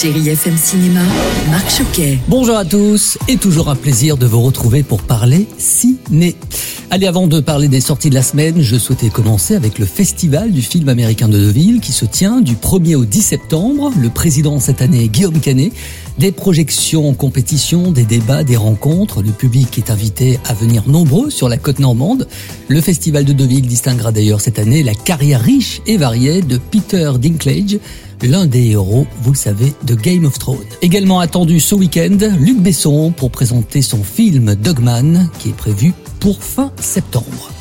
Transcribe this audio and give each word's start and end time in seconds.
Chéri 0.00 0.28
FM 0.28 0.56
Cinéma, 0.56 1.00
Marc 1.50 1.70
Choquet. 1.70 2.20
Bonjour 2.28 2.56
à 2.56 2.64
tous 2.64 3.18
et 3.26 3.36
toujours 3.36 3.68
un 3.68 3.74
plaisir 3.74 4.16
de 4.16 4.26
vous 4.26 4.40
retrouver 4.42 4.84
pour 4.84 5.02
parler 5.02 5.48
ciné. 5.58 6.36
Allez, 6.92 7.08
avant 7.08 7.26
de 7.26 7.40
parler 7.40 7.66
des 7.66 7.80
sorties 7.80 8.08
de 8.08 8.14
la 8.14 8.22
semaine, 8.22 8.62
je 8.62 8.76
souhaitais 8.76 9.08
commencer 9.08 9.56
avec 9.56 9.80
le 9.80 9.86
festival 9.86 10.52
du 10.52 10.62
film 10.62 10.88
américain 10.88 11.26
de 11.26 11.36
Deauville 11.36 11.80
qui 11.80 11.90
se 11.90 12.04
tient 12.04 12.40
du 12.40 12.54
1er 12.54 12.94
au 12.94 13.04
10 13.04 13.22
septembre. 13.22 13.90
Le 14.00 14.08
président 14.08 14.60
cette 14.60 14.82
année 14.82 15.08
Guillaume 15.08 15.40
Canet. 15.40 15.72
Des 16.18 16.32
projections 16.32 17.08
en 17.08 17.14
compétition, 17.14 17.92
des 17.92 18.04
débats, 18.04 18.42
des 18.42 18.56
rencontres. 18.56 19.22
Le 19.22 19.30
public 19.30 19.78
est 19.78 19.90
invité 19.90 20.40
à 20.44 20.54
venir 20.54 20.82
nombreux 20.88 21.30
sur 21.30 21.48
la 21.48 21.56
côte 21.56 21.78
normande. 21.78 22.26
Le 22.66 22.80
festival 22.80 23.24
de 23.24 23.32
Deauville 23.32 23.66
distinguera 23.66 24.10
d'ailleurs 24.10 24.40
cette 24.40 24.58
année 24.58 24.82
la 24.82 24.94
carrière 24.94 25.40
riche 25.40 25.80
et 25.86 25.96
variée 25.96 26.42
de 26.42 26.58
Peter 26.58 27.12
Dinklage 27.20 27.78
l'un 28.22 28.46
des 28.46 28.70
héros, 28.70 29.06
vous 29.22 29.32
le 29.32 29.36
savez, 29.36 29.72
de 29.84 29.94
Game 29.94 30.24
of 30.24 30.38
Thrones. 30.38 30.58
Également 30.82 31.20
attendu 31.20 31.60
ce 31.60 31.74
week-end, 31.74 32.18
Luc 32.40 32.58
Besson 32.58 33.12
pour 33.16 33.30
présenter 33.30 33.82
son 33.82 34.02
film 34.02 34.54
Dogman, 34.54 35.30
qui 35.38 35.50
est 35.50 35.56
prévu 35.56 35.92
pour 36.20 36.42
fin 36.42 36.72
septembre. 36.80 37.52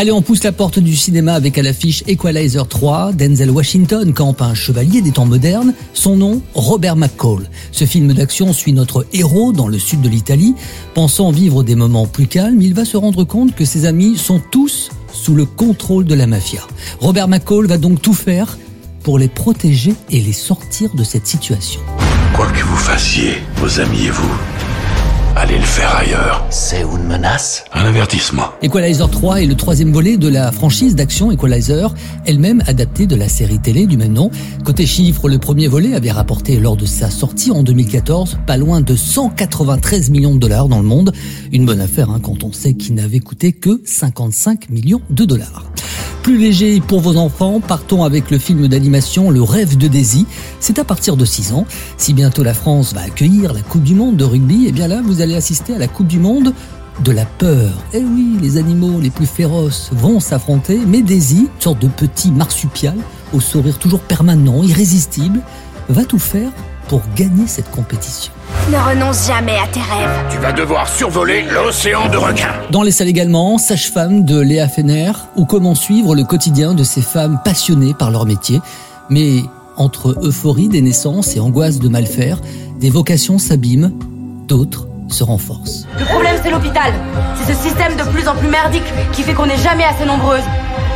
Allez, 0.00 0.12
on 0.12 0.22
pousse 0.22 0.44
la 0.44 0.52
porte 0.52 0.78
du 0.78 0.94
cinéma 0.94 1.34
avec 1.34 1.58
à 1.58 1.62
l'affiche 1.62 2.04
Equalizer 2.06 2.68
3. 2.68 3.14
Denzel 3.14 3.50
Washington 3.50 4.12
campe 4.12 4.42
un 4.42 4.54
chevalier 4.54 5.02
des 5.02 5.10
temps 5.10 5.26
modernes. 5.26 5.74
Son 5.92 6.14
nom, 6.14 6.40
Robert 6.54 6.94
McCall. 6.94 7.50
Ce 7.72 7.84
film 7.84 8.12
d'action 8.12 8.52
suit 8.52 8.72
notre 8.72 9.06
héros 9.12 9.52
dans 9.52 9.66
le 9.66 9.76
sud 9.76 10.00
de 10.00 10.08
l'Italie. 10.08 10.54
Pensant 10.94 11.32
vivre 11.32 11.64
des 11.64 11.74
moments 11.74 12.06
plus 12.06 12.28
calmes, 12.28 12.62
il 12.62 12.74
va 12.74 12.84
se 12.84 12.96
rendre 12.96 13.24
compte 13.24 13.56
que 13.56 13.64
ses 13.64 13.86
amis 13.86 14.16
sont 14.16 14.40
tous 14.52 14.90
sous 15.12 15.34
le 15.34 15.46
contrôle 15.46 16.04
de 16.04 16.14
la 16.14 16.28
mafia. 16.28 16.62
Robert 17.00 17.26
McCall 17.26 17.66
va 17.66 17.76
donc 17.76 18.00
tout 18.00 18.14
faire 18.14 18.56
pour 19.02 19.18
les 19.18 19.26
protéger 19.26 19.94
et 20.10 20.20
les 20.20 20.32
sortir 20.32 20.94
de 20.94 21.02
cette 21.02 21.26
situation. 21.26 21.80
Quoi 22.34 22.46
que 22.52 22.62
vous 22.62 22.76
fassiez, 22.76 23.38
vos 23.56 23.80
amis 23.80 24.06
et 24.06 24.10
vous, 24.10 24.36
allez 25.38 25.58
le 25.58 25.64
faire 25.64 25.94
ailleurs. 25.94 26.44
C'est 26.50 26.82
une 26.82 27.04
menace? 27.04 27.64
Un 27.72 27.84
avertissement. 27.84 28.46
Equalizer 28.60 29.08
3 29.08 29.42
est 29.42 29.46
le 29.46 29.54
troisième 29.54 29.92
volet 29.92 30.16
de 30.16 30.28
la 30.28 30.50
franchise 30.50 30.96
d'action 30.96 31.30
Equalizer, 31.30 31.94
elle-même 32.26 32.62
adaptée 32.66 33.06
de 33.06 33.14
la 33.14 33.28
série 33.28 33.60
télé 33.60 33.86
du 33.86 33.96
même 33.96 34.12
nom. 34.12 34.30
Côté 34.64 34.84
chiffres, 34.84 35.28
le 35.28 35.38
premier 35.38 35.68
volet 35.68 35.94
avait 35.94 36.10
rapporté 36.10 36.58
lors 36.58 36.76
de 36.76 36.86
sa 36.86 37.08
sortie 37.08 37.52
en 37.52 37.62
2014 37.62 38.38
pas 38.46 38.56
loin 38.56 38.80
de 38.80 38.96
193 38.96 40.10
millions 40.10 40.34
de 40.34 40.40
dollars 40.40 40.68
dans 40.68 40.78
le 40.78 40.86
monde. 40.86 41.12
Une 41.52 41.64
bonne 41.66 41.80
affaire 41.80 42.10
hein, 42.10 42.20
quand 42.20 42.42
on 42.42 42.52
sait 42.52 42.74
qu'il 42.74 42.94
n'avait 42.94 43.20
coûté 43.20 43.52
que 43.52 43.80
55 43.84 44.70
millions 44.70 45.02
de 45.10 45.24
dollars 45.24 45.70
plus 46.28 46.36
léger 46.36 46.82
pour 46.82 47.00
vos 47.00 47.16
enfants, 47.16 47.58
partons 47.58 48.04
avec 48.04 48.30
le 48.30 48.38
film 48.38 48.68
d'animation 48.68 49.30
Le 49.30 49.40
rêve 49.40 49.78
de 49.78 49.88
Daisy. 49.88 50.26
C'est 50.60 50.78
à 50.78 50.84
partir 50.84 51.16
de 51.16 51.24
6 51.24 51.54
ans. 51.54 51.64
Si 51.96 52.12
bientôt 52.12 52.42
la 52.42 52.52
France 52.52 52.92
va 52.92 53.00
accueillir 53.00 53.54
la 53.54 53.62
Coupe 53.62 53.82
du 53.82 53.94
Monde 53.94 54.18
de 54.18 54.24
rugby, 54.24 54.66
et 54.66 54.68
eh 54.68 54.72
bien 54.72 54.88
là, 54.88 55.00
vous 55.02 55.22
allez 55.22 55.34
assister 55.34 55.74
à 55.74 55.78
la 55.78 55.88
Coupe 55.88 56.06
du 56.06 56.18
Monde 56.18 56.52
de 57.02 57.12
la 57.12 57.24
peur. 57.24 57.82
Eh 57.94 58.04
oui, 58.04 58.36
les 58.42 58.58
animaux 58.58 59.00
les 59.00 59.08
plus 59.08 59.24
féroces 59.24 59.88
vont 59.94 60.20
s'affronter, 60.20 60.78
mais 60.86 61.00
Daisy, 61.00 61.48
sorte 61.60 61.80
de 61.80 61.88
petit 61.88 62.30
marsupial, 62.30 62.98
au 63.32 63.40
sourire 63.40 63.78
toujours 63.78 64.00
permanent, 64.00 64.62
irrésistible, 64.62 65.40
va 65.88 66.04
tout 66.04 66.18
faire 66.18 66.52
pour 66.88 67.00
gagner 67.16 67.46
cette 67.46 67.70
compétition. 67.70 68.34
Ne 68.70 68.76
renonce 68.76 69.26
jamais 69.26 69.56
à 69.56 69.66
tes 69.66 69.80
rêves. 69.80 70.10
Tu 70.30 70.36
vas 70.36 70.52
devoir 70.52 70.86
survoler 70.86 71.42
l'océan 71.50 72.10
de 72.10 72.18
requins. 72.18 72.52
Dans 72.70 72.82
les 72.82 72.90
salles 72.90 73.08
également, 73.08 73.56
Sage-femme 73.56 74.26
de 74.26 74.38
Léa 74.38 74.68
Fener, 74.68 75.12
ou 75.36 75.46
comment 75.46 75.74
suivre 75.74 76.14
le 76.14 76.22
quotidien 76.22 76.74
de 76.74 76.84
ces 76.84 77.00
femmes 77.00 77.40
passionnées 77.42 77.94
par 77.94 78.10
leur 78.10 78.26
métier. 78.26 78.60
Mais 79.08 79.40
entre 79.78 80.18
euphorie 80.22 80.68
des 80.68 80.82
naissances 80.82 81.34
et 81.34 81.40
angoisse 81.40 81.78
de 81.78 81.88
mal 81.88 82.04
faire, 82.04 82.40
des 82.78 82.90
vocations 82.90 83.38
s'abîment, 83.38 83.90
d'autres 84.46 84.86
se 85.08 85.24
renforcent. 85.24 85.86
Le 85.98 86.04
problème, 86.04 86.36
c'est 86.42 86.50
l'hôpital. 86.50 86.92
C'est 87.42 87.54
ce 87.54 87.58
système 87.58 87.96
de 87.96 88.02
plus 88.10 88.28
en 88.28 88.34
plus 88.34 88.48
merdique 88.48 88.84
qui 89.12 89.22
fait 89.22 89.32
qu'on 89.32 89.46
n'est 89.46 89.56
jamais 89.56 89.84
assez 89.84 90.04
nombreuses. 90.04 90.44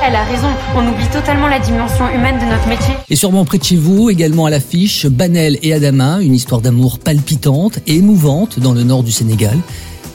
Elle 0.00 0.14
a 0.14 0.24
raison, 0.24 0.48
on 0.76 0.86
oublie 0.86 1.08
totalement 1.12 1.48
la 1.48 1.58
dimension 1.58 2.08
humaine 2.08 2.38
de 2.38 2.44
notre 2.44 2.68
métier. 2.68 2.94
Et 3.08 3.16
sûrement 3.16 3.44
près 3.44 3.58
de 3.58 3.64
chez 3.64 3.76
vous, 3.76 4.10
également 4.10 4.46
à 4.46 4.50
l'affiche, 4.50 5.06
Banel 5.06 5.58
et 5.62 5.72
Adama, 5.72 6.20
une 6.20 6.34
histoire 6.34 6.60
d'amour 6.60 6.98
palpitante 6.98 7.80
et 7.86 7.96
émouvante 7.96 8.60
dans 8.60 8.72
le 8.72 8.84
nord 8.84 9.02
du 9.02 9.10
Sénégal 9.10 9.58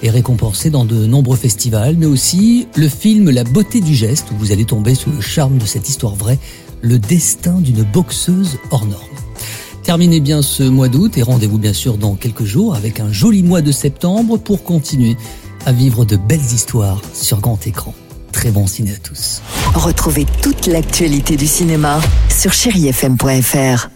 et 0.01 0.09
récompensée 0.09 0.69
dans 0.69 0.85
de 0.85 1.05
nombreux 1.05 1.37
festivals, 1.37 1.95
mais 1.97 2.05
aussi 2.05 2.67
le 2.75 2.87
film 2.87 3.29
La 3.29 3.43
beauté 3.43 3.81
du 3.81 3.93
geste, 3.93 4.31
où 4.31 4.35
vous 4.37 4.51
allez 4.51 4.65
tomber 4.65 4.95
sous 4.95 5.11
le 5.11 5.21
charme 5.21 5.57
de 5.57 5.65
cette 5.65 5.87
histoire 5.89 6.15
vraie, 6.15 6.39
le 6.81 6.97
destin 6.97 7.59
d'une 7.59 7.83
boxeuse 7.83 8.57
hors 8.71 8.85
norme. 8.85 9.03
Terminez 9.83 10.21
bien 10.21 10.41
ce 10.41 10.63
mois 10.63 10.87
d'août 10.87 11.17
et 11.17 11.23
rendez-vous 11.23 11.57
bien 11.57 11.73
sûr 11.73 11.97
dans 11.97 12.15
quelques 12.15 12.45
jours 12.45 12.73
avec 12.73 13.01
un 13.01 13.11
joli 13.11 13.43
mois 13.43 13.61
de 13.61 13.71
septembre 13.71 14.37
pour 14.37 14.63
continuer 14.63 15.17
à 15.65 15.73
vivre 15.73 16.05
de 16.05 16.15
belles 16.15 16.39
histoires 16.39 17.01
sur 17.13 17.41
grand 17.41 17.67
écran. 17.67 17.93
Très 18.33 18.51
bon 18.51 18.67
ciné 18.67 18.91
à 18.91 18.97
tous. 18.97 19.41
Retrouvez 19.73 20.25
toute 20.41 20.65
l'actualité 20.65 21.37
du 21.37 21.47
cinéma 21.47 22.01
sur 22.29 22.51
chérifm.fr. 22.51 23.87